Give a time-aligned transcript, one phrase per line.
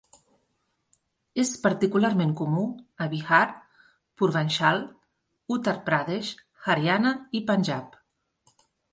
[1.41, 2.63] És particularment comú
[3.05, 3.41] a Bihar,
[4.21, 4.81] Purvanchal,
[5.57, 6.31] Uttar Pradesh,
[6.63, 8.01] Haryana i Panjab.